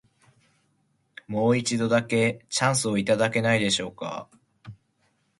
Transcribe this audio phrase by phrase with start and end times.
[1.27, 4.27] もう一度だけ、チャンスをいただけないでしょうか。